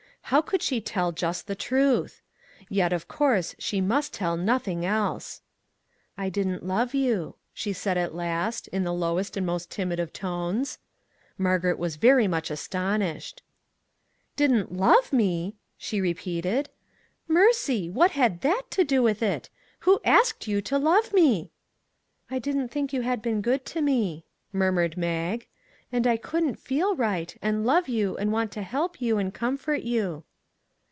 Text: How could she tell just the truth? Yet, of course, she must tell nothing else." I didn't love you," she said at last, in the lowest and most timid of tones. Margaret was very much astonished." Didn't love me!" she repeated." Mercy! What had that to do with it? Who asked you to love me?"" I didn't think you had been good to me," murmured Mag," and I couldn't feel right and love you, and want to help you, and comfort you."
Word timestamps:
How 0.25 0.41
could 0.41 0.61
she 0.61 0.79
tell 0.79 1.11
just 1.11 1.45
the 1.47 1.55
truth? 1.55 2.21
Yet, 2.69 2.93
of 2.93 3.09
course, 3.09 3.53
she 3.59 3.81
must 3.81 4.13
tell 4.13 4.37
nothing 4.37 4.85
else." 4.85 5.41
I 6.17 6.29
didn't 6.29 6.63
love 6.65 6.93
you," 6.95 7.35
she 7.53 7.73
said 7.73 7.97
at 7.97 8.15
last, 8.15 8.69
in 8.69 8.85
the 8.85 8.93
lowest 8.93 9.35
and 9.35 9.45
most 9.45 9.69
timid 9.69 9.99
of 9.99 10.13
tones. 10.13 10.79
Margaret 11.37 11.77
was 11.77 11.97
very 11.97 12.29
much 12.29 12.49
astonished." 12.49 13.43
Didn't 14.37 14.71
love 14.71 15.11
me!" 15.11 15.57
she 15.77 15.99
repeated." 15.99 16.69
Mercy! 17.27 17.89
What 17.89 18.11
had 18.11 18.39
that 18.39 18.61
to 18.71 18.85
do 18.85 19.03
with 19.03 19.21
it? 19.21 19.49
Who 19.79 19.99
asked 20.05 20.47
you 20.47 20.61
to 20.61 20.77
love 20.77 21.11
me?"" 21.11 21.51
I 22.31 22.39
didn't 22.39 22.69
think 22.69 22.93
you 22.93 23.01
had 23.01 23.21
been 23.21 23.41
good 23.41 23.65
to 23.65 23.81
me," 23.81 24.23
murmured 24.53 24.95
Mag," 24.95 25.45
and 25.93 26.07
I 26.07 26.15
couldn't 26.15 26.55
feel 26.57 26.95
right 26.95 27.37
and 27.41 27.65
love 27.65 27.89
you, 27.89 28.15
and 28.15 28.31
want 28.31 28.53
to 28.53 28.61
help 28.61 29.01
you, 29.01 29.17
and 29.17 29.33
comfort 29.33 29.81
you." 29.81 30.23